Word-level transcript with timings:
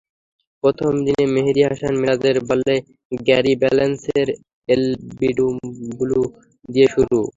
প্রথম 0.63 0.91
দিনে 1.05 1.25
মেহেদী 1.33 1.61
হাসান 1.67 1.93
মিরাজের 2.01 2.37
বলে 2.49 2.75
গ্যারি 3.21 3.53
ব্যালান্সের 3.61 4.27
এলবিডব্লু 4.69 6.21
দিয়ে 6.69 6.87
শুরু। 6.93 7.19